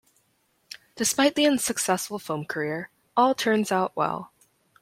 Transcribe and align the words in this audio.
Despite 0.95 1.35
the 1.35 1.45
unsuccessful 1.45 2.17
film 2.17 2.45
career, 2.45 2.89
all 3.15 3.35
turns 3.35 3.71
out 3.71 3.95
well. 3.95 4.31